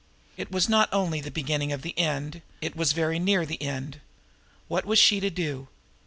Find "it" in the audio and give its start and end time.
0.35-0.51, 2.59-2.75